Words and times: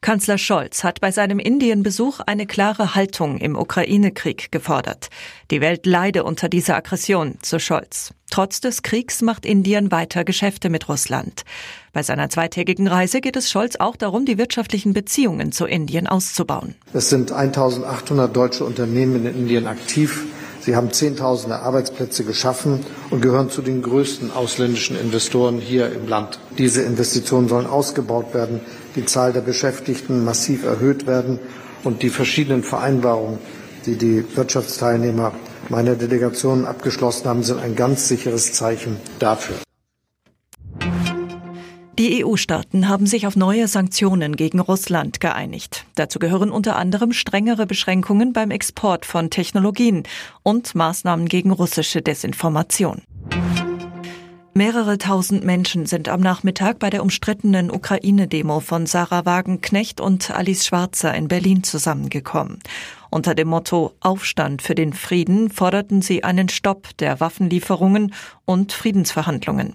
Kanzler 0.00 0.38
Scholz 0.38 0.84
hat 0.84 1.00
bei 1.00 1.10
seinem 1.10 1.40
Indienbesuch 1.40 2.20
eine 2.20 2.46
klare 2.46 2.94
Haltung 2.94 3.38
im 3.38 3.56
Ukraine-Krieg 3.56 4.52
gefordert. 4.52 5.08
Die 5.50 5.60
Welt 5.60 5.86
leide 5.86 6.22
unter 6.22 6.48
dieser 6.48 6.76
Aggression, 6.76 7.36
so 7.42 7.58
Scholz. 7.58 8.14
Trotz 8.30 8.60
des 8.60 8.82
Kriegs 8.82 9.22
macht 9.22 9.44
Indien 9.44 9.90
weiter 9.90 10.24
Geschäfte 10.24 10.70
mit 10.70 10.88
Russland. 10.88 11.42
Bei 11.92 12.04
seiner 12.04 12.30
zweitägigen 12.30 12.86
Reise 12.86 13.20
geht 13.20 13.36
es 13.36 13.50
Scholz 13.50 13.76
auch 13.76 13.96
darum, 13.96 14.24
die 14.24 14.38
wirtschaftlichen 14.38 14.92
Beziehungen 14.92 15.50
zu 15.50 15.66
Indien 15.66 16.06
auszubauen. 16.06 16.76
Es 16.92 17.10
sind 17.10 17.32
1800 17.32 18.34
deutsche 18.34 18.64
Unternehmen 18.64 19.26
in 19.26 19.34
Indien 19.34 19.66
aktiv. 19.66 20.26
Sie 20.60 20.76
haben 20.76 20.92
Zehntausende 20.92 21.60
Arbeitsplätze 21.60 22.24
geschaffen 22.24 22.84
und 23.10 23.22
gehören 23.22 23.50
zu 23.50 23.62
den 23.62 23.82
größten 23.82 24.32
ausländischen 24.32 24.98
Investoren 24.98 25.58
hier 25.60 25.92
im 25.92 26.08
Land. 26.08 26.40
Diese 26.58 26.82
Investitionen 26.82 27.48
sollen 27.48 27.66
ausgebaut 27.66 28.34
werden, 28.34 28.60
die 28.96 29.04
Zahl 29.04 29.32
der 29.32 29.40
Beschäftigten 29.40 30.24
massiv 30.24 30.64
erhöht 30.64 31.06
werden 31.06 31.38
und 31.84 32.02
die 32.02 32.10
verschiedenen 32.10 32.62
Vereinbarungen, 32.62 33.38
die 33.86 33.96
die 33.96 34.24
Wirtschaftsteilnehmer 34.34 35.32
meiner 35.68 35.94
Delegation 35.94 36.64
abgeschlossen 36.64 37.28
haben, 37.28 37.42
sind 37.42 37.60
ein 37.60 37.76
ganz 37.76 38.08
sicheres 38.08 38.52
Zeichen 38.52 38.96
dafür. 39.18 39.56
Die 41.98 42.24
EU-Staaten 42.24 42.88
haben 42.88 43.06
sich 43.06 43.26
auf 43.26 43.34
neue 43.34 43.66
Sanktionen 43.66 44.36
gegen 44.36 44.60
Russland 44.60 45.18
geeinigt. 45.18 45.84
Dazu 45.96 46.20
gehören 46.20 46.52
unter 46.52 46.76
anderem 46.76 47.12
strengere 47.12 47.66
Beschränkungen 47.66 48.32
beim 48.32 48.52
Export 48.52 49.04
von 49.04 49.30
Technologien 49.30 50.04
und 50.44 50.76
Maßnahmen 50.76 51.26
gegen 51.26 51.50
russische 51.50 52.00
Desinformation. 52.00 53.02
Mehrere 54.54 54.98
tausend 54.98 55.44
Menschen 55.44 55.86
sind 55.86 56.08
am 56.08 56.20
Nachmittag 56.20 56.78
bei 56.78 56.88
der 56.88 57.02
umstrittenen 57.02 57.68
Ukraine-Demo 57.68 58.60
von 58.60 58.86
Sarah 58.86 59.24
Wagenknecht 59.24 60.00
und 60.00 60.30
Alice 60.30 60.66
Schwarzer 60.66 61.12
in 61.14 61.26
Berlin 61.26 61.64
zusammengekommen. 61.64 62.60
Unter 63.10 63.34
dem 63.34 63.48
Motto 63.48 63.94
Aufstand 64.00 64.62
für 64.62 64.74
den 64.74 64.92
Frieden 64.92 65.50
forderten 65.50 66.02
sie 66.02 66.24
einen 66.24 66.48
Stopp 66.48 66.96
der 66.98 67.20
Waffenlieferungen 67.20 68.14
und 68.44 68.72
Friedensverhandlungen. 68.72 69.74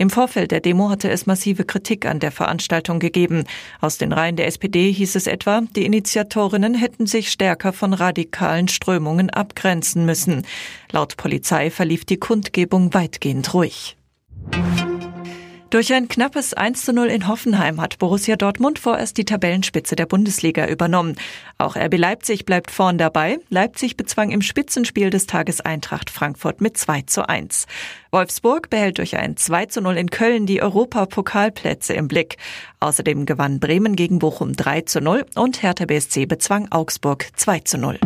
Im 0.00 0.10
Vorfeld 0.10 0.52
der 0.52 0.60
Demo 0.60 0.90
hatte 0.90 1.10
es 1.10 1.26
massive 1.26 1.64
Kritik 1.64 2.06
an 2.06 2.20
der 2.20 2.30
Veranstaltung 2.30 3.00
gegeben. 3.00 3.44
Aus 3.80 3.98
den 3.98 4.12
Reihen 4.12 4.36
der 4.36 4.46
SPD 4.46 4.92
hieß 4.92 5.16
es 5.16 5.26
etwa, 5.26 5.62
die 5.74 5.84
Initiatorinnen 5.84 6.74
hätten 6.74 7.06
sich 7.06 7.32
stärker 7.32 7.72
von 7.72 7.92
radikalen 7.92 8.68
Strömungen 8.68 9.28
abgrenzen 9.28 10.06
müssen. 10.06 10.46
Laut 10.92 11.16
Polizei 11.16 11.70
verlief 11.70 12.04
die 12.04 12.18
Kundgebung 12.18 12.94
weitgehend 12.94 13.52
ruhig. 13.54 13.97
Durch 15.70 15.92
ein 15.92 16.08
knappes 16.08 16.54
1 16.54 16.86
zu 16.86 16.94
0 16.94 17.08
in 17.08 17.28
Hoffenheim 17.28 17.78
hat 17.78 17.98
Borussia 17.98 18.36
Dortmund 18.36 18.78
vorerst 18.78 19.18
die 19.18 19.26
Tabellenspitze 19.26 19.96
der 19.96 20.06
Bundesliga 20.06 20.66
übernommen. 20.66 21.16
Auch 21.58 21.76
RB 21.76 21.98
Leipzig 21.98 22.46
bleibt 22.46 22.70
vorn 22.70 22.96
dabei. 22.96 23.38
Leipzig 23.50 23.98
bezwang 23.98 24.30
im 24.30 24.40
Spitzenspiel 24.40 25.10
des 25.10 25.26
Tages 25.26 25.60
Eintracht 25.60 26.08
Frankfurt 26.08 26.62
mit 26.62 26.78
2 26.78 27.02
zu 27.02 27.28
1. 27.28 27.66
Wolfsburg 28.10 28.70
behält 28.70 28.96
durch 28.96 29.18
ein 29.18 29.36
2 29.36 29.66
zu 29.66 29.82
0 29.82 29.98
in 29.98 30.08
Köln 30.08 30.46
die 30.46 30.62
Europapokalplätze 30.62 31.92
im 31.92 32.08
Blick. 32.08 32.38
Außerdem 32.80 33.26
gewann 33.26 33.60
Bremen 33.60 33.94
gegen 33.94 34.20
Bochum 34.20 34.54
3 34.54 34.82
zu 34.82 35.02
0 35.02 35.26
und 35.34 35.62
Hertha 35.62 35.84
BSC 35.84 36.24
bezwang 36.24 36.68
Augsburg 36.70 37.26
2 37.36 37.60
zu 37.60 37.76
0. 37.76 37.98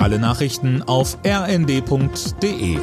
Alle 0.00 0.18
Nachrichten 0.18 0.82
auf 0.82 1.16
rnd.de 1.24 2.78